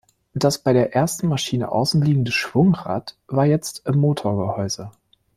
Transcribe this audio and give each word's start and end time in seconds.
Das 0.33 0.57
bei 0.57 0.73
der 0.73 0.95
ersten 0.95 1.27
Maschine 1.27 1.71
außenliegende 1.71 2.31
Schwungrad 2.31 3.17
war 3.27 3.45
jetzt 3.45 3.85
im 3.85 3.99
Motorgehäuse. 3.99 4.89